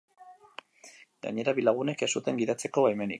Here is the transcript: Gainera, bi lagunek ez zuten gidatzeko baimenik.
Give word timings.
Gainera, 1.27 1.53
bi 1.59 1.67
lagunek 1.67 2.03
ez 2.07 2.11
zuten 2.17 2.41
gidatzeko 2.43 2.87
baimenik. 2.89 3.09